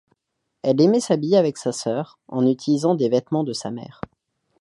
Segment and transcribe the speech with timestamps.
[0.63, 4.01] Elle aimait s'habiller avec sa sœur, en utilisant des vêtements de sa mère.